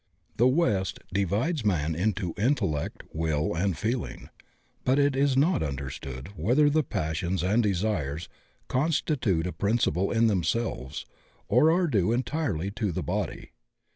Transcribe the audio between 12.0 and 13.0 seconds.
entirely to